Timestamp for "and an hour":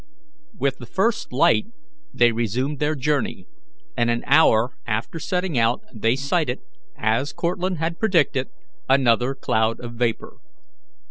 3.95-4.75